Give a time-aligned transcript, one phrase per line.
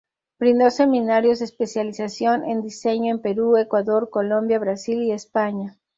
[0.39, 5.77] Brindó seminarios de especialización en diseño en Perú, Ecuador, Colombia, Brasil y España.